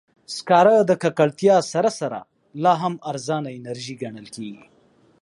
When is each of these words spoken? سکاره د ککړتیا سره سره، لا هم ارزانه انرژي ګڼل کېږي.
سکاره 0.35 0.75
د 0.89 0.91
ککړتیا 1.03 1.55
سره 1.73 1.89
سره، 1.99 2.19
لا 2.63 2.73
هم 2.81 2.93
ارزانه 3.11 3.49
انرژي 3.59 3.95
ګڼل 4.03 4.27
کېږي. 4.35 4.65